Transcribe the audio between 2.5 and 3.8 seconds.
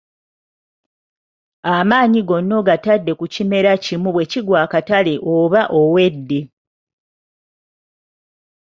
ogatadde ku kimera